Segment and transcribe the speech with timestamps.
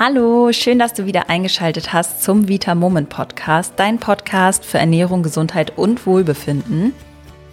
[0.00, 5.24] Hallo, schön, dass du wieder eingeschaltet hast zum Vita Moment Podcast, dein Podcast für Ernährung,
[5.24, 6.94] Gesundheit und Wohlbefinden.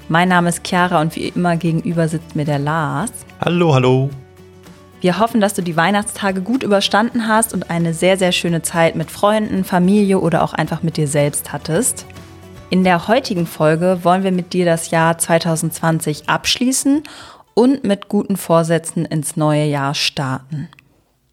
[0.10, 3.10] Mein Name ist Chiara und wie immer gegenüber sitzt mir der Lars.
[3.44, 4.12] Hallo, hallo.
[5.02, 8.96] Wir hoffen, dass du die Weihnachtstage gut überstanden hast und eine sehr, sehr schöne Zeit
[8.96, 12.06] mit Freunden, Familie oder auch einfach mit dir selbst hattest.
[12.70, 17.02] In der heutigen Folge wollen wir mit dir das Jahr 2020 abschließen
[17.56, 20.70] und mit guten Vorsätzen ins neue Jahr starten.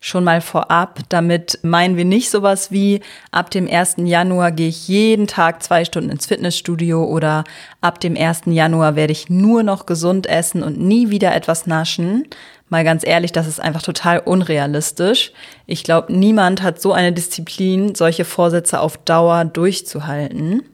[0.05, 3.98] Schon mal vorab, damit meinen wir nicht sowas wie, ab dem 1.
[3.98, 7.45] Januar gehe ich jeden Tag zwei Stunden ins Fitnessstudio oder
[7.80, 8.42] ab dem 1.
[8.47, 12.27] Januar werde ich nur noch gesund essen und nie wieder etwas naschen.
[12.69, 15.30] Mal ganz ehrlich, das ist einfach total unrealistisch.
[15.66, 20.64] Ich glaube, niemand hat so eine Disziplin, solche Vorsätze auf Dauer durchzuhalten.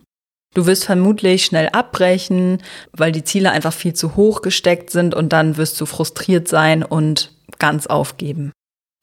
[0.55, 5.35] Du wirst vermutlich schnell abbrechen, weil die Ziele einfach viel zu hoch gesteckt sind und
[5.35, 8.53] dann wirst du frustriert sein und ganz aufgeben.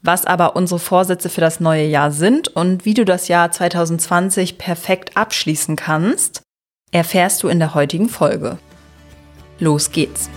[0.02, 4.58] Was aber unsere Vorsätze für das neue Jahr sind und wie du das Jahr 2020
[4.58, 6.42] perfekt abschließen kannst,
[6.92, 8.58] erfährst du in der heutigen Folge.
[9.60, 10.30] Los geht's!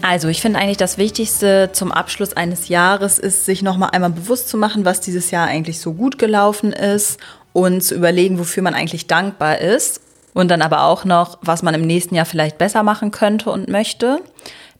[0.00, 4.48] Also, ich finde eigentlich das Wichtigste zum Abschluss eines Jahres ist, sich nochmal einmal bewusst
[4.48, 7.18] zu machen, was dieses Jahr eigentlich so gut gelaufen ist
[7.52, 10.00] und zu überlegen, wofür man eigentlich dankbar ist.
[10.38, 13.68] Und dann aber auch noch, was man im nächsten Jahr vielleicht besser machen könnte und
[13.68, 14.20] möchte.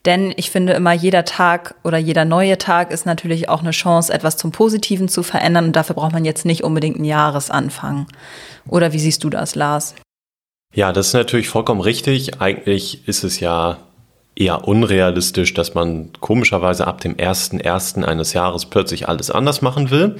[0.05, 4.13] Denn ich finde immer, jeder Tag oder jeder neue Tag ist natürlich auch eine Chance,
[4.13, 5.65] etwas zum Positiven zu verändern.
[5.65, 8.07] Und dafür braucht man jetzt nicht unbedingt einen Jahresanfang.
[8.69, 9.97] Oder wie siehst du das, Lars?
[10.73, 12.41] Ja, das ist natürlich vollkommen richtig.
[12.41, 13.79] Eigentlich ist es ja
[14.37, 18.05] eher unrealistisch, dass man komischerweise ab dem 1.1.
[18.05, 20.19] eines Jahres plötzlich alles anders machen will.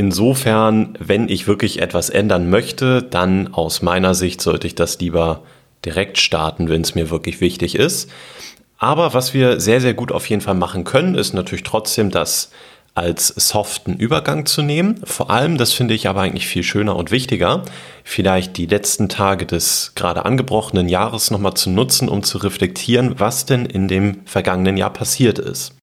[0.00, 5.42] Insofern, wenn ich wirklich etwas ändern möchte, dann aus meiner Sicht sollte ich das lieber
[5.84, 8.08] direkt starten, wenn es mir wirklich wichtig ist.
[8.78, 12.52] Aber was wir sehr, sehr gut auf jeden Fall machen können, ist natürlich trotzdem das
[12.94, 15.00] als soften Übergang zu nehmen.
[15.02, 17.64] Vor allem, das finde ich aber eigentlich viel schöner und wichtiger,
[18.04, 23.46] vielleicht die letzten Tage des gerade angebrochenen Jahres nochmal zu nutzen, um zu reflektieren, was
[23.46, 25.77] denn in dem vergangenen Jahr passiert ist.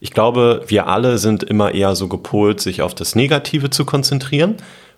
[0.00, 4.56] Ich glaube, wir alle sind immer eher so gepolt, sich auf das Negative zu konzentrieren.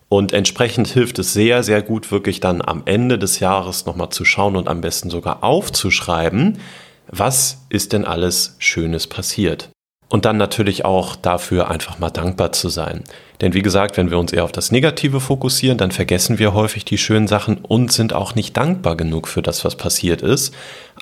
[0.08, 4.24] Und entsprechend hilft es sehr, sehr gut, wirklich dann am Ende des Jahres nochmal zu
[4.24, 6.58] schauen und am besten sogar aufzuschreiben,
[7.06, 9.70] was ist denn alles Schönes passiert.
[10.08, 13.04] Und dann natürlich auch dafür einfach mal dankbar zu sein.
[13.40, 16.84] Denn wie gesagt, wenn wir uns eher auf das Negative fokussieren, dann vergessen wir häufig
[16.84, 20.52] die schönen Sachen und sind auch nicht dankbar genug für das, was passiert ist.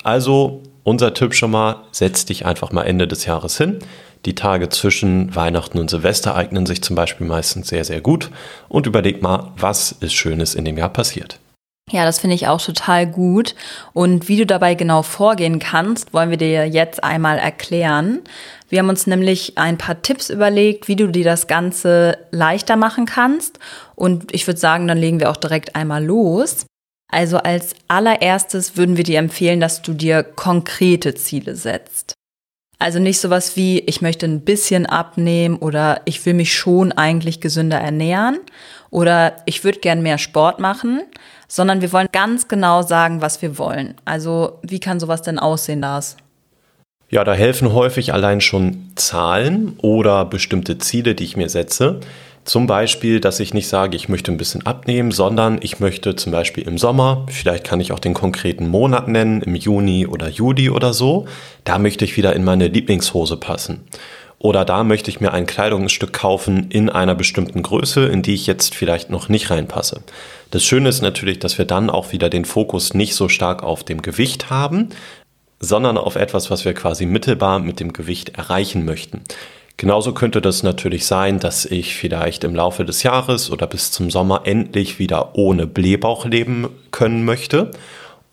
[0.03, 3.79] Also unser Tipp schon mal, setz dich einfach mal Ende des Jahres hin.
[4.25, 8.29] Die Tage zwischen Weihnachten und Silvester eignen sich zum Beispiel meistens sehr, sehr gut
[8.67, 11.39] und überleg mal, was ist Schönes in dem Jahr passiert.
[11.91, 13.55] Ja, das finde ich auch total gut.
[13.93, 18.21] Und wie du dabei genau vorgehen kannst, wollen wir dir jetzt einmal erklären.
[18.67, 23.05] Wir haben uns nämlich ein paar Tipps überlegt, wie du dir das Ganze leichter machen
[23.05, 23.57] kannst.
[23.95, 26.65] Und ich würde sagen, dann legen wir auch direkt einmal los.
[27.11, 32.13] Also als allererstes würden wir dir empfehlen, dass du dir konkrete Ziele setzt.
[32.77, 37.41] Also nicht sowas wie, ich möchte ein bisschen abnehmen oder ich will mich schon eigentlich
[37.41, 38.39] gesünder ernähren
[38.89, 41.01] oder ich würde gern mehr Sport machen,
[41.49, 43.95] sondern wir wollen ganz genau sagen, was wir wollen.
[44.05, 46.15] Also wie kann sowas denn aussehen, Lars?
[47.09, 51.99] Ja, da helfen häufig allein schon Zahlen oder bestimmte Ziele, die ich mir setze.
[52.45, 56.31] Zum Beispiel, dass ich nicht sage, ich möchte ein bisschen abnehmen, sondern ich möchte zum
[56.31, 60.69] Beispiel im Sommer, vielleicht kann ich auch den konkreten Monat nennen, im Juni oder Juli
[60.69, 61.27] oder so,
[61.63, 63.83] da möchte ich wieder in meine Lieblingshose passen.
[64.39, 68.47] Oder da möchte ich mir ein Kleidungsstück kaufen in einer bestimmten Größe, in die ich
[68.47, 70.01] jetzt vielleicht noch nicht reinpasse.
[70.49, 73.83] Das Schöne ist natürlich, dass wir dann auch wieder den Fokus nicht so stark auf
[73.83, 74.89] dem Gewicht haben,
[75.59, 79.23] sondern auf etwas, was wir quasi mittelbar mit dem Gewicht erreichen möchten.
[79.79, 84.11] Genauso könnte das natürlich sein, dass ich vielleicht im Laufe des Jahres oder bis zum
[84.11, 87.71] Sommer endlich wieder ohne Blähbauch leben können möchte.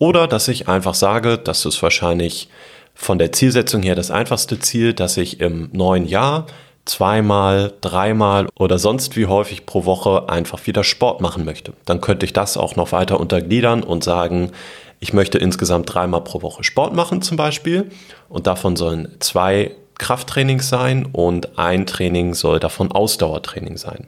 [0.00, 2.48] Oder dass ich einfach sage, das ist wahrscheinlich
[2.96, 6.48] von der Zielsetzung her das einfachste Ziel, dass ich im neuen Jahr
[6.84, 11.75] zweimal, dreimal oder sonst wie häufig pro Woche einfach wieder Sport machen möchte.
[11.84, 14.50] Dann könnte ich das auch noch weiter untergliedern und sagen,
[14.99, 17.88] ich möchte insgesamt dreimal pro Woche Sport machen zum Beispiel
[18.28, 24.06] und davon sollen zwei Krafttrainings sein und ein Training soll davon Ausdauertraining sein.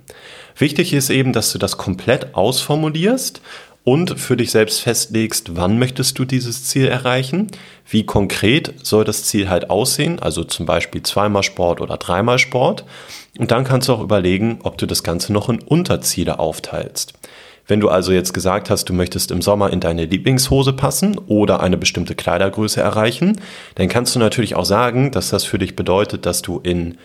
[0.57, 3.41] Wichtig ist eben, dass du das komplett ausformulierst
[3.85, 7.47] und für dich selbst festlegst, wann möchtest du dieses Ziel erreichen,
[7.89, 12.85] wie konkret soll das Ziel halt aussehen, also zum Beispiel zweimal Sport oder dreimal Sport.
[13.39, 17.15] Und dann kannst du auch überlegen, ob du das Ganze noch in Unterziele aufteilst.
[17.69, 21.61] Wenn du also jetzt gesagt hast, du möchtest im Sommer in deine Lieblingshose passen oder
[21.61, 23.41] eine bestimmte Kleidergröße erreichen,
[23.75, 26.97] dann kannst du natürlich auch sagen, dass das für dich bedeutet, dass du in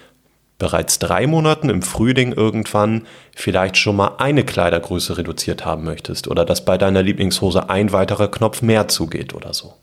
[0.57, 3.06] bereits drei Monaten im Frühling irgendwann
[3.36, 8.30] vielleicht schon mal eine Kleidergröße reduziert haben möchtest oder dass bei deiner Lieblingshose ein weiterer
[8.31, 9.74] Knopf mehr zugeht oder so.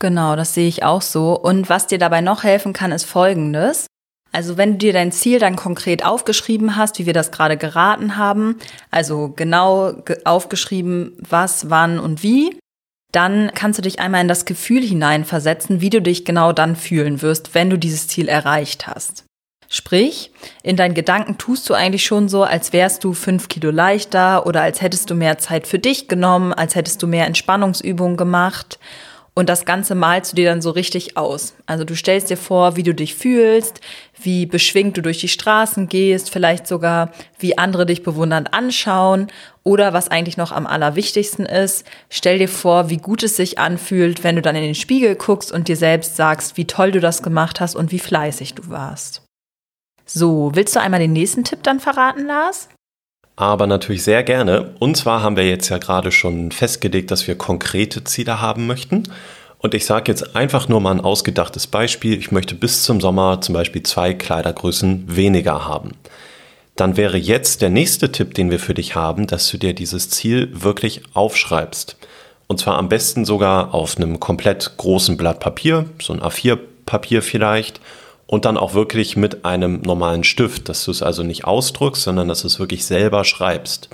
[0.00, 1.38] Genau, das sehe ich auch so.
[1.38, 3.86] Und was dir dabei noch helfen kann, ist Folgendes.
[4.34, 8.16] Also wenn du dir dein Ziel dann konkret aufgeschrieben hast, wie wir das gerade geraten
[8.16, 8.58] haben,
[8.90, 9.94] also genau
[10.24, 12.58] aufgeschrieben, was, wann und wie,
[13.12, 17.22] dann kannst du dich einmal in das Gefühl hineinversetzen, wie du dich genau dann fühlen
[17.22, 19.24] wirst, wenn du dieses Ziel erreicht hast.
[19.68, 20.32] Sprich,
[20.64, 24.62] in deinen Gedanken tust du eigentlich schon so, als wärst du fünf Kilo leichter oder
[24.62, 28.80] als hättest du mehr Zeit für dich genommen, als hättest du mehr Entspannungsübungen gemacht.
[29.36, 31.54] Und das Ganze malst du dir dann so richtig aus.
[31.66, 33.80] Also du stellst dir vor, wie du dich fühlst,
[34.22, 37.10] wie beschwingt du durch die Straßen gehst, vielleicht sogar,
[37.40, 39.26] wie andere dich bewundernd anschauen.
[39.64, 44.22] Oder was eigentlich noch am allerwichtigsten ist, stell dir vor, wie gut es sich anfühlt,
[44.22, 47.22] wenn du dann in den Spiegel guckst und dir selbst sagst, wie toll du das
[47.22, 49.22] gemacht hast und wie fleißig du warst.
[50.06, 52.68] So, willst du einmal den nächsten Tipp dann verraten, Lars?
[53.36, 54.74] Aber natürlich sehr gerne.
[54.78, 59.04] Und zwar haben wir jetzt ja gerade schon festgelegt, dass wir konkrete Ziele haben möchten.
[59.58, 62.18] Und ich sage jetzt einfach nur mal ein ausgedachtes Beispiel.
[62.18, 65.92] Ich möchte bis zum Sommer zum Beispiel zwei Kleidergrößen weniger haben.
[66.76, 70.10] Dann wäre jetzt der nächste Tipp, den wir für dich haben, dass du dir dieses
[70.10, 71.96] Ziel wirklich aufschreibst.
[72.46, 77.80] Und zwar am besten sogar auf einem komplett großen Blatt Papier, so ein A4-Papier vielleicht
[78.26, 82.28] und dann auch wirklich mit einem normalen Stift, dass du es also nicht ausdruckst, sondern
[82.28, 83.88] dass du es wirklich selber schreibst.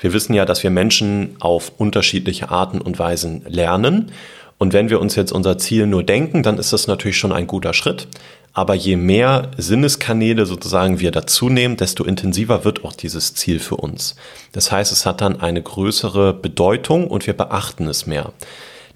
[0.00, 4.10] Wir wissen ja, dass wir Menschen auf unterschiedliche Arten und Weisen lernen.
[4.58, 7.46] Und wenn wir uns jetzt unser Ziel nur denken, dann ist das natürlich schon ein
[7.46, 8.08] guter Schritt.
[8.52, 13.76] Aber je mehr Sinneskanäle sozusagen wir dazu nehmen, desto intensiver wird auch dieses Ziel für
[13.76, 14.16] uns.
[14.52, 18.32] Das heißt, es hat dann eine größere Bedeutung und wir beachten es mehr.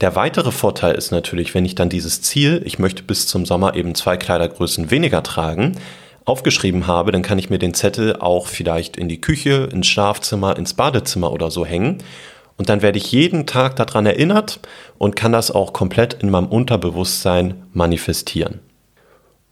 [0.01, 3.75] Der weitere Vorteil ist natürlich, wenn ich dann dieses Ziel, ich möchte bis zum Sommer
[3.75, 5.77] eben zwei Kleidergrößen weniger tragen,
[6.27, 10.57] aufgeschrieben habe, dann kann ich mir den Zettel auch vielleicht in die Küche, ins Schlafzimmer,
[10.59, 12.03] ins Badezimmer oder so hängen.
[12.59, 14.61] Und dann werde ich jeden Tag daran erinnert
[14.99, 18.61] und kann das auch komplett in meinem Unterbewusstsein manifestieren.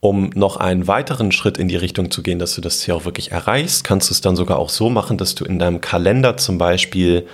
[0.00, 3.06] Um noch einen weiteren Schritt in die Richtung zu gehen, dass du das Ziel auch
[3.06, 6.37] wirklich erreichst, kannst du es dann sogar auch so machen, dass du in deinem Kalender
[6.37, 7.26] zum Beispiel,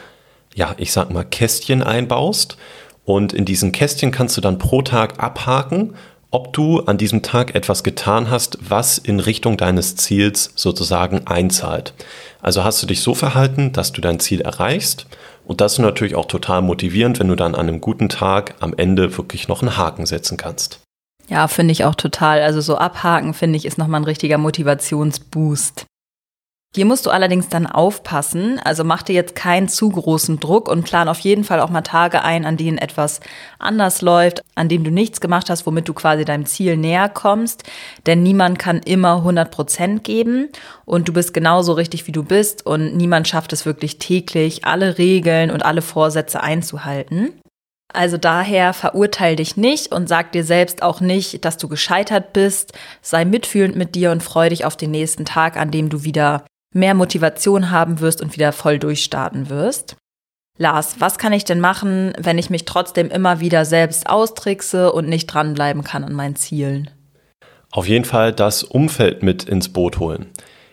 [0.55, 2.57] ja, ich sag mal, Kästchen einbaust
[3.05, 5.95] und in diesen Kästchen kannst du dann pro Tag abhaken,
[6.31, 11.93] ob du an diesem Tag etwas getan hast, was in Richtung deines Ziels sozusagen einzahlt.
[12.41, 15.07] Also hast du dich so verhalten, dass du dein Ziel erreichst.
[15.45, 18.75] Und das ist natürlich auch total motivierend, wenn du dann an einem guten Tag am
[18.77, 20.81] Ende wirklich noch einen Haken setzen kannst.
[21.29, 22.43] Ja, finde ich auch total.
[22.43, 25.87] Also so abhaken, finde ich, ist nochmal ein richtiger Motivationsboost.
[26.73, 30.85] Hier musst du allerdings dann aufpassen, also mach dir jetzt keinen zu großen Druck und
[30.85, 33.19] plan auf jeden Fall auch mal Tage ein, an denen etwas
[33.59, 37.65] anders läuft, an denen du nichts gemacht hast, womit du quasi deinem Ziel näher kommst.
[38.07, 40.49] Denn niemand kann immer 100 Prozent geben
[40.85, 44.97] und du bist genauso richtig, wie du bist und niemand schafft es wirklich täglich, alle
[44.97, 47.33] Regeln und alle Vorsätze einzuhalten.
[47.93, 52.75] Also daher verurteil dich nicht und sag dir selbst auch nicht, dass du gescheitert bist.
[53.03, 56.45] Sei mitfühlend mit dir und freu dich auf den nächsten Tag, an dem du wieder
[56.75, 59.97] mehr Motivation haben wirst und wieder voll durchstarten wirst.
[60.59, 65.09] Lars, was kann ich denn machen, wenn ich mich trotzdem immer wieder selbst austrickse und
[65.09, 66.91] nicht dranbleiben kann an meinen Zielen?
[67.71, 70.27] Auf jeden Fall das Umfeld mit ins Boot holen.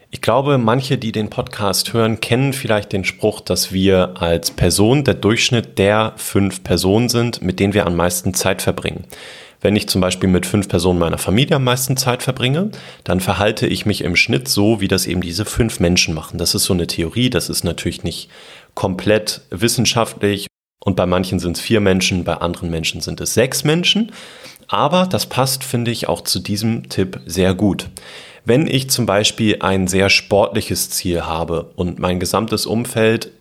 [0.10, 5.04] Ich glaube, manche, die den Podcast hören, kennen vielleicht den Spruch, dass wir als Person
[5.04, 9.06] der Durchschnitt der fünf Personen sind, mit denen wir am meisten Zeit verbringen.
[9.68, 12.72] Wenn ich zum Beispiel mit fünf Personen meiner Familie am meisten Zeit verbringe,
[13.04, 16.38] dann verhalte ich mich im Schnitt so, wie das eben diese fünf Menschen machen.
[16.38, 18.30] Das ist so eine Theorie, das ist natürlich nicht
[18.76, 20.48] komplett wissenschaftlich
[20.82, 24.14] und bei manchen sind es vier Menschen, bei anderen Menschen sind es sechs Menschen.
[24.70, 27.90] Aber das passt, finde ich, auch zu diesem Tipp sehr gut.
[28.46, 33.34] Wenn ich zum Beispiel ein sehr sportliches Ziel habe und mein gesamtes Umfeld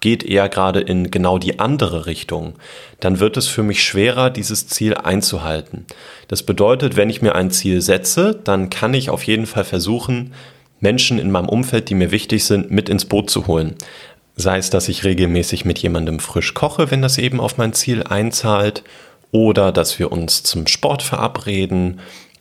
[0.00, 2.54] geht eher gerade in genau die andere Richtung,
[3.00, 5.86] dann wird es für mich schwerer, dieses Ziel einzuhalten.
[6.28, 10.32] Das bedeutet, wenn ich mir ein Ziel setze, dann kann ich auf jeden Fall versuchen,
[10.80, 13.74] Menschen in meinem Umfeld, die mir wichtig sind, mit ins Boot zu holen.
[14.36, 18.02] Sei es, dass ich regelmäßig mit jemandem frisch koche, wenn das eben auf mein Ziel
[18.02, 18.82] einzahlt,
[19.32, 22.00] oder dass wir uns zum Sport verabreden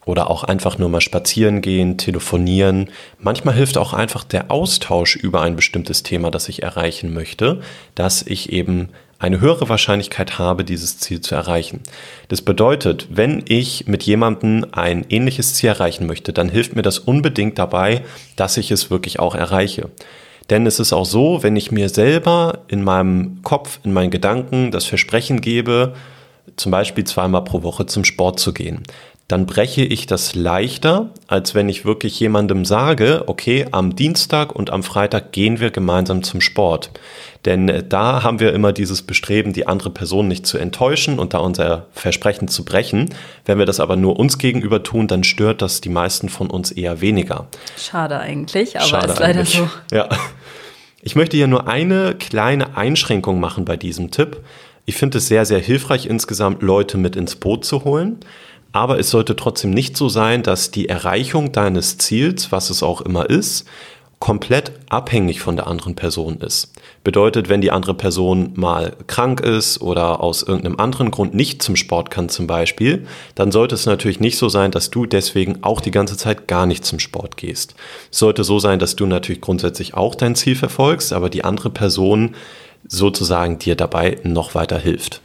[0.10, 2.90] oder auch einfach nur mal spazieren gehen, telefonieren.
[3.20, 7.62] Manchmal hilft auch einfach der Austausch über ein bestimmtes Thema, das ich erreichen möchte,
[7.94, 8.90] dass ich eben
[9.20, 11.82] eine höhere Wahrscheinlichkeit habe, dieses Ziel zu erreichen.
[12.28, 16.98] Das bedeutet, wenn ich mit jemandem ein ähnliches Ziel erreichen möchte, dann hilft mir das
[16.98, 18.02] unbedingt dabei,
[18.36, 19.92] dass ich es wirklich auch erreiche.
[20.50, 24.72] Denn es ist auch so, wenn ich mir selber in meinem Kopf, in meinen Gedanken
[24.72, 25.94] das Versprechen gebe,
[26.56, 28.82] zum Beispiel zweimal pro Woche zum Sport zu gehen,
[29.30, 34.72] dann breche ich das leichter, als wenn ich wirklich jemandem sage, okay, am Dienstag und
[34.72, 36.90] am Freitag gehen wir gemeinsam zum Sport.
[37.46, 41.36] Denn äh, da haben wir immer dieses Bestreben, die andere Person nicht zu enttäuschen und
[41.36, 43.12] da unser Versprechen zu brechen.
[43.46, 46.72] Wenn wir das aber nur uns gegenüber tun, dann stört das die meisten von uns
[46.72, 47.48] eher weniger.
[47.78, 49.58] Schade eigentlich, aber Schade ist leider eigentlich.
[49.58, 49.70] so.
[49.96, 50.10] Ja.
[51.04, 54.42] Ich möchte hier nur eine kleine Einschränkung machen bei diesem Tipp.
[54.86, 58.18] Ich finde es sehr, sehr hilfreich, insgesamt Leute mit ins Boot zu holen.
[58.72, 63.02] Aber es sollte trotzdem nicht so sein, dass die Erreichung deines Ziels, was es auch
[63.02, 63.66] immer ist,
[64.20, 66.74] komplett abhängig von der anderen Person ist.
[67.06, 71.78] Bedeutet, wenn die andere Person mal krank ist oder aus irgendeinem anderen Grund nicht zum
[71.78, 75.80] Sport kann zum Beispiel, dann sollte es natürlich nicht so sein, dass du deswegen auch
[75.80, 77.76] die ganze Zeit gar nicht zum Sport gehst.
[78.12, 81.70] Es sollte so sein, dass du natürlich grundsätzlich auch dein Ziel verfolgst, aber die andere
[81.70, 82.36] Person
[82.88, 85.22] sozusagen dir dabei noch weiter hilft.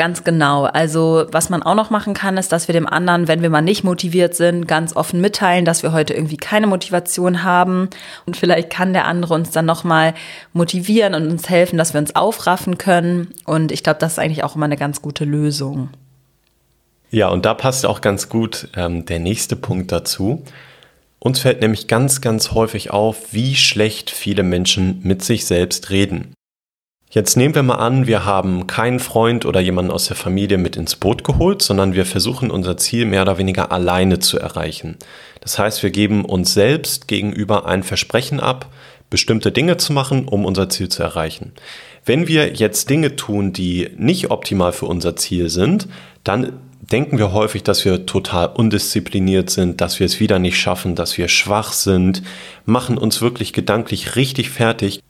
[0.00, 0.64] Ganz genau.
[0.64, 3.60] Also was man auch noch machen kann, ist, dass wir dem anderen, wenn wir mal
[3.60, 7.90] nicht motiviert sind, ganz offen mitteilen, dass wir heute irgendwie keine Motivation haben.
[8.24, 10.14] Und vielleicht kann der andere uns dann nochmal
[10.54, 13.34] motivieren und uns helfen, dass wir uns aufraffen können.
[13.44, 15.90] Und ich glaube, das ist eigentlich auch immer eine ganz gute Lösung.
[17.10, 20.42] Ja, und da passt auch ganz gut ähm, der nächste Punkt dazu.
[21.18, 26.32] Uns fällt nämlich ganz, ganz häufig auf, wie schlecht viele Menschen mit sich selbst reden.
[27.12, 30.76] Jetzt nehmen wir mal an, wir haben keinen Freund oder jemanden aus der Familie mit
[30.76, 34.96] ins Boot geholt, sondern wir versuchen unser Ziel mehr oder weniger alleine zu erreichen.
[35.40, 38.70] Das heißt, wir geben uns selbst gegenüber ein Versprechen ab,
[39.10, 41.50] bestimmte Dinge zu machen, um unser Ziel zu erreichen.
[42.04, 45.88] Wenn wir jetzt Dinge tun, die nicht optimal für unser Ziel sind,
[46.22, 50.94] dann denken wir häufig, dass wir total undiszipliniert sind, dass wir es wieder nicht schaffen,
[50.94, 52.22] dass wir schwach sind,
[52.66, 55.00] machen uns wirklich gedanklich richtig fertig,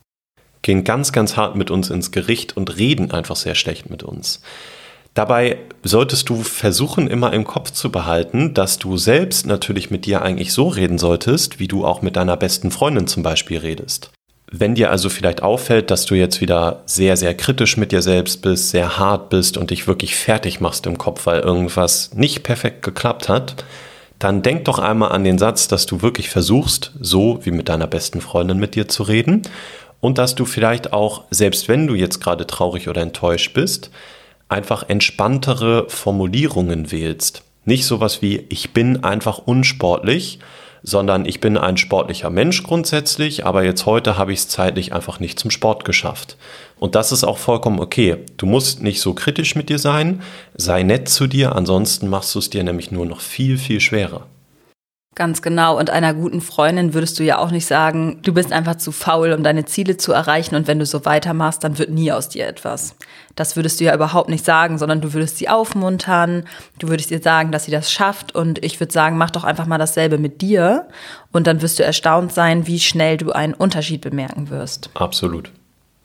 [0.62, 4.40] gehen ganz, ganz hart mit uns ins Gericht und reden einfach sehr schlecht mit uns.
[5.14, 10.23] Dabei solltest du versuchen, immer im Kopf zu behalten, dass du selbst natürlich mit dir
[10.23, 14.12] eigentlich so reden solltest, wie du auch mit deiner besten Freundin zum Beispiel redest.
[14.52, 18.43] Wenn dir also vielleicht auffällt, dass du jetzt wieder sehr, sehr kritisch mit dir selbst
[18.43, 22.83] bist, sehr hart bist und dich wirklich fertig machst im Kopf, weil irgendwas nicht perfekt
[22.83, 23.64] geklappt hat,
[24.19, 27.87] dann denk doch einmal an den Satz, dass du wirklich versuchst, so wie mit deiner
[27.87, 29.43] besten Freundin mit dir zu reden
[30.00, 33.90] und dass du vielleicht auch, selbst wenn du jetzt gerade traurig oder enttäuscht bist,
[34.49, 37.42] einfach entspanntere Formulierungen wählst.
[37.64, 40.40] Nicht sowas wie ich bin einfach unsportlich,
[40.83, 45.21] sondern ich bin ein sportlicher Mensch grundsätzlich, aber jetzt heute habe ich es zeitlich einfach
[45.21, 46.37] nicht zum Sport geschafft.
[46.78, 48.16] Und das ist auch vollkommen okay.
[48.38, 50.23] Du musst nicht so kritisch mit dir sein,
[50.54, 54.26] sei nett zu dir, ansonsten machst du es dir nämlich nur noch viel, viel schwerer.
[55.17, 55.76] Ganz genau.
[55.76, 59.33] Und einer guten Freundin würdest du ja auch nicht sagen, du bist einfach zu faul,
[59.33, 60.55] um deine Ziele zu erreichen.
[60.55, 62.95] Und wenn du so weitermachst, dann wird nie aus dir etwas.
[63.35, 66.45] Das würdest du ja überhaupt nicht sagen, sondern du würdest sie aufmuntern.
[66.79, 68.37] Du würdest ihr sagen, dass sie das schafft.
[68.37, 70.87] Und ich würde sagen, mach doch einfach mal dasselbe mit dir.
[71.33, 74.90] Und dann wirst du erstaunt sein, wie schnell du einen Unterschied bemerken wirst.
[74.95, 75.50] Absolut.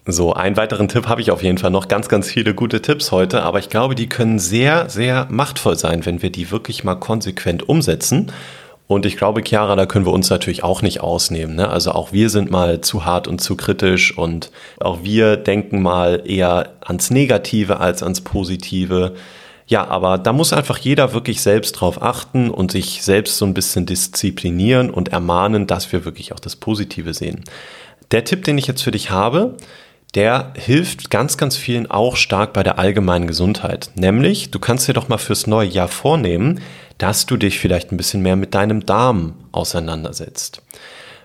[0.07, 1.88] So, einen weiteren Tipp habe ich auf jeden Fall noch.
[1.88, 6.05] Ganz, ganz viele gute Tipps heute, aber ich glaube, die können sehr, sehr machtvoll sein,
[6.05, 8.31] wenn wir die wirklich mal konsequent umsetzen.
[8.87, 11.55] Und ich glaube, Chiara, da können wir uns natürlich auch nicht ausnehmen.
[11.55, 11.69] Ne?
[11.69, 16.21] Also auch wir sind mal zu hart und zu kritisch und auch wir denken mal
[16.25, 19.15] eher ans Negative als ans Positive.
[19.67, 23.55] Ja, aber da muss einfach jeder wirklich selbst drauf achten und sich selbst so ein
[23.55, 27.43] bisschen disziplinieren und ermahnen, dass wir wirklich auch das Positive sehen.
[28.11, 29.57] Der Tipp, den ich jetzt für dich habe,
[30.13, 33.89] der hilft ganz, ganz vielen auch stark bei der allgemeinen Gesundheit.
[33.95, 36.61] Nämlich, du kannst dir doch mal fürs neue Jahr vornehmen,
[36.97, 40.61] dass du dich vielleicht ein bisschen mehr mit deinem Darm auseinandersetzt.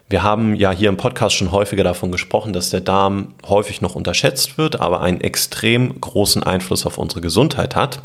[0.09, 3.95] Wir haben ja hier im Podcast schon häufiger davon gesprochen, dass der Darm häufig noch
[3.95, 8.01] unterschätzt wird, aber einen extrem großen Einfluss auf unsere Gesundheit hat.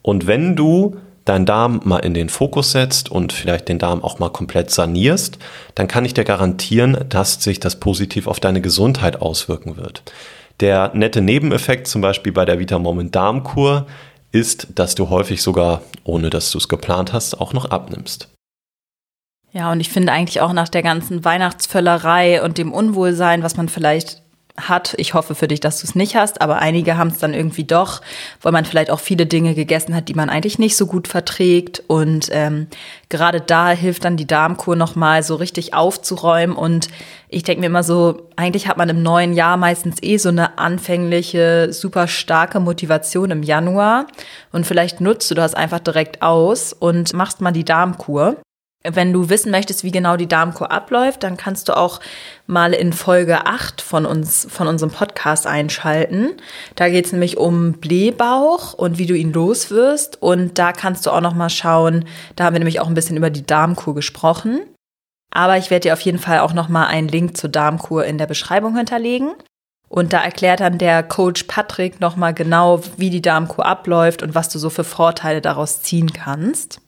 [0.00, 4.20] Und wenn du deinen Darm mal in den Fokus setzt und vielleicht den Darm auch
[4.20, 5.38] mal komplett sanierst,
[5.74, 10.02] dann kann ich dir garantieren, dass sich das positiv auf deine Gesundheit auswirken wird.
[10.60, 13.86] Der nette Nebeneffekt zum Beispiel bei der Vitamoment Darmkur
[14.32, 18.28] ist, dass du häufig sogar, ohne dass du es geplant hast, auch noch abnimmst.
[19.52, 23.68] Ja, und ich finde eigentlich auch nach der ganzen Weihnachtsvöllerei und dem Unwohlsein, was man
[23.68, 24.22] vielleicht
[24.56, 24.94] hat.
[24.98, 27.64] Ich hoffe für dich, dass du es nicht hast, aber einige haben es dann irgendwie
[27.64, 28.00] doch,
[28.42, 31.82] weil man vielleicht auch viele Dinge gegessen hat, die man eigentlich nicht so gut verträgt.
[31.86, 32.66] Und ähm,
[33.08, 36.56] gerade da hilft dann die Darmkur nochmal so richtig aufzuräumen.
[36.56, 36.88] Und
[37.28, 40.58] ich denke mir immer so, eigentlich hat man im neuen Jahr meistens eh so eine
[40.58, 44.06] anfängliche, super starke Motivation im Januar.
[44.52, 48.36] Und vielleicht nutzt du das einfach direkt aus und machst mal die Darmkur.
[48.82, 52.00] Wenn du wissen möchtest, wie genau die Darmkur abläuft, dann kannst du auch
[52.46, 56.30] mal in Folge 8 von uns, von unserem Podcast einschalten.
[56.76, 60.22] Da geht es nämlich um Blähbauch und wie du ihn loswirst.
[60.22, 62.06] Und da kannst du auch noch mal schauen,
[62.36, 64.62] da haben wir nämlich auch ein bisschen über die Darmkur gesprochen.
[65.30, 68.16] Aber ich werde dir auf jeden Fall auch noch mal einen Link zur Darmkur in
[68.16, 69.32] der Beschreibung hinterlegen.
[69.90, 74.34] Und da erklärt dann der Coach Patrick noch mal genau, wie die Darmkur abläuft und
[74.34, 76.80] was du so für Vorteile daraus ziehen kannst.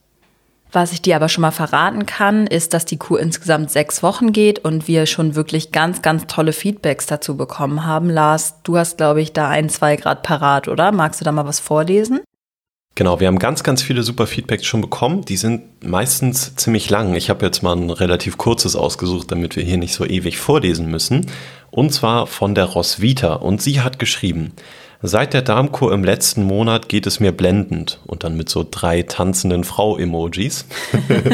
[0.75, 4.33] Was ich dir aber schon mal verraten kann, ist, dass die Kur insgesamt sechs Wochen
[4.33, 8.09] geht und wir schon wirklich ganz, ganz tolle Feedbacks dazu bekommen haben.
[8.09, 10.91] Lars, du hast, glaube ich, da ein, zwei Grad parat, oder?
[10.91, 12.21] Magst du da mal was vorlesen?
[12.95, 15.27] Genau, wir haben ganz, ganz viele super Feedbacks schon bekommen.
[15.27, 17.15] Die sind meistens ziemlich lang.
[17.15, 20.91] Ich habe jetzt mal ein relativ kurzes ausgesucht, damit wir hier nicht so ewig vorlesen
[20.91, 21.27] müssen.
[21.71, 23.35] Und zwar von der Roswitha.
[23.35, 24.53] Und sie hat geschrieben,
[25.05, 29.03] Seit der Darmkur im letzten Monat geht es mir blendend und dann mit so drei
[29.03, 30.65] tanzenden Frau-Emojis.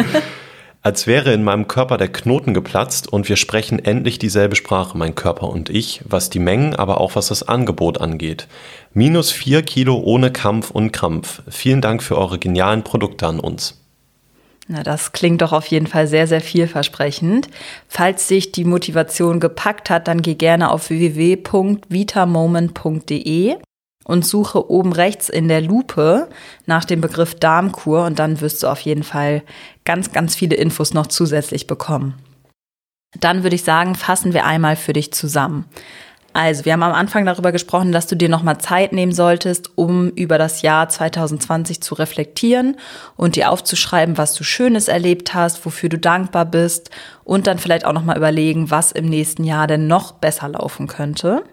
[0.83, 5.15] Als wäre in meinem Körper der Knoten geplatzt und wir sprechen endlich dieselbe Sprache, mein
[5.15, 8.49] Körper und ich, was die Mengen, aber auch was das Angebot angeht.
[8.95, 11.43] Minus vier Kilo ohne Kampf und Krampf.
[11.51, 13.79] Vielen Dank für eure genialen Produkte an uns.
[14.71, 17.49] Na, das klingt doch auf jeden Fall sehr, sehr vielversprechend.
[17.89, 23.57] Falls sich die Motivation gepackt hat, dann geh gerne auf www.vitamoment.de
[24.05, 26.29] und suche oben rechts in der Lupe
[26.67, 29.43] nach dem Begriff Darmkur und dann wirst du auf jeden Fall
[29.85, 32.13] ganz, ganz viele Infos noch zusätzlich bekommen.
[33.19, 35.65] Dann würde ich sagen, fassen wir einmal für dich zusammen.
[36.35, 40.11] Also, wir haben am Anfang darüber gesprochen, dass du dir nochmal Zeit nehmen solltest, um
[40.11, 42.76] über das Jahr 2020 zu reflektieren
[43.16, 46.90] und dir aufzuschreiben, was du Schönes erlebt hast, wofür du dankbar bist
[47.25, 51.44] und dann vielleicht auch nochmal überlegen, was im nächsten Jahr denn noch besser laufen könnte.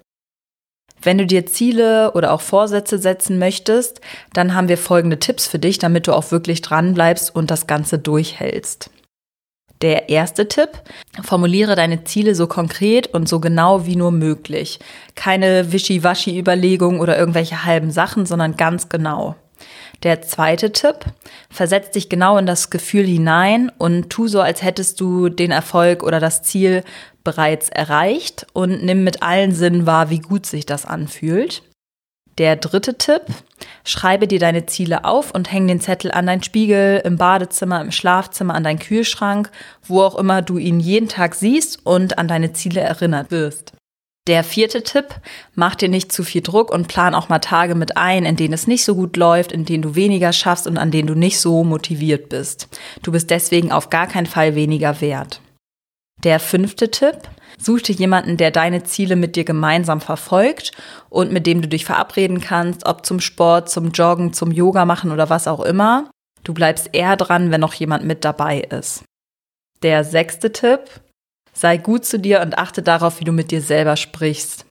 [1.02, 4.02] Wenn du dir Ziele oder auch Vorsätze setzen möchtest,
[4.34, 7.68] dann haben wir folgende Tipps für dich, damit du auch wirklich dran bleibst und das
[7.68, 8.90] Ganze durchhältst.
[9.82, 10.70] Der erste Tipp,
[11.22, 14.80] formuliere deine Ziele so konkret und so genau wie nur möglich.
[15.16, 19.36] Keine Wischiwaschi-Überlegungen oder irgendwelche halben Sachen, sondern ganz genau.
[20.04, 21.06] Der zweite Tipp,
[21.50, 26.04] versetz dich genau in das Gefühl hinein und tu so, als hättest du den Erfolg
[26.04, 26.84] oder das Ziel
[27.24, 31.64] bereits erreicht und nimm mit allen Sinnen wahr, wie gut sich das anfühlt.
[32.38, 33.22] Der dritte Tipp,
[33.86, 37.92] schreibe dir deine Ziele auf und häng den Zettel an dein Spiegel, im Badezimmer, im
[37.92, 39.50] Schlafzimmer, an deinen Kühlschrank,
[39.84, 43.72] wo auch immer du ihn jeden Tag siehst und an deine Ziele erinnert wirst.
[44.28, 45.16] Der vierte Tipp,
[45.54, 48.56] mach dir nicht zu viel Druck und plan auch mal Tage mit ein, in denen
[48.56, 51.40] es nicht so gut läuft, in denen du weniger schaffst und an denen du nicht
[51.40, 52.68] so motiviert bist.
[53.04, 55.42] Du bist deswegen auf gar keinen Fall weniger wert.
[56.26, 60.72] Der fünfte Tipp, Such dir jemanden, der deine Ziele mit dir gemeinsam verfolgt
[61.10, 65.12] und mit dem du dich verabreden kannst, ob zum Sport, zum Joggen, zum Yoga machen
[65.12, 66.10] oder was auch immer.
[66.44, 69.04] Du bleibst eher dran, wenn noch jemand mit dabei ist.
[69.84, 70.82] Der sechste Tipp,
[71.54, 74.66] sei gut zu dir und achte darauf, wie du mit dir selber sprichst.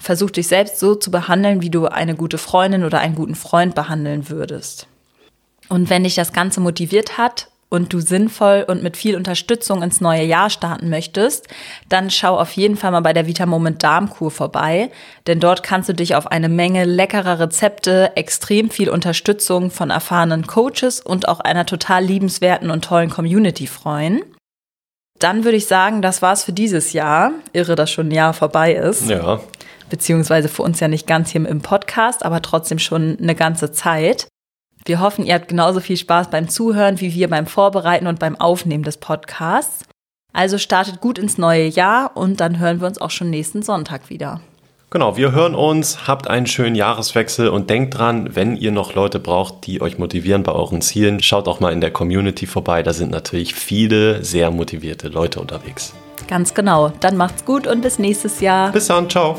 [0.00, 3.74] Versuch dich selbst so zu behandeln, wie du eine gute Freundin oder einen guten Freund
[3.74, 4.86] behandeln würdest.
[5.68, 10.00] Und wenn dich das Ganze motiviert hat, und du sinnvoll und mit viel Unterstützung ins
[10.00, 11.48] neue Jahr starten möchtest,
[11.88, 14.90] dann schau auf jeden Fall mal bei der Vita Moment Darmkur vorbei,
[15.26, 20.46] denn dort kannst du dich auf eine Menge leckerer Rezepte, extrem viel Unterstützung von erfahrenen
[20.46, 24.22] Coaches und auch einer total liebenswerten und tollen Community freuen.
[25.18, 27.32] Dann würde ich sagen, das war's für dieses Jahr.
[27.52, 29.08] Irre, dass schon ein Jahr vorbei ist.
[29.08, 29.40] Ja.
[29.90, 34.28] Beziehungsweise für uns ja nicht ganz hier im Podcast, aber trotzdem schon eine ganze Zeit.
[34.88, 38.36] Wir hoffen, ihr habt genauso viel Spaß beim Zuhören wie wir beim Vorbereiten und beim
[38.36, 39.84] Aufnehmen des Podcasts.
[40.32, 44.08] Also startet gut ins neue Jahr und dann hören wir uns auch schon nächsten Sonntag
[44.08, 44.40] wieder.
[44.88, 49.18] Genau, wir hören uns, habt einen schönen Jahreswechsel und denkt dran, wenn ihr noch Leute
[49.18, 52.82] braucht, die euch motivieren bei euren Zielen, schaut auch mal in der Community vorbei.
[52.82, 55.92] Da sind natürlich viele sehr motivierte Leute unterwegs.
[56.28, 56.92] Ganz genau.
[57.00, 58.72] Dann macht's gut und bis nächstes Jahr.
[58.72, 59.36] Bis dann, ciao.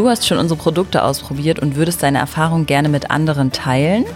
[0.00, 4.06] Du hast schon unsere Produkte ausprobiert und würdest deine Erfahrung gerne mit anderen teilen?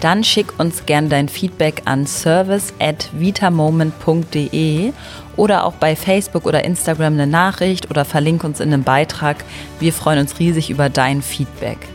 [0.00, 4.94] Dann schick uns gerne dein Feedback an service at vitamoment.de
[5.36, 9.44] oder auch bei Facebook oder Instagram eine Nachricht oder verlink uns in einem Beitrag.
[9.78, 11.86] Wir freuen uns riesig über dein Feedback.